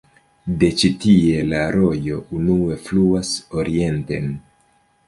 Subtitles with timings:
[0.61, 4.35] De ĉi-tie la rojo unue fluas orienten.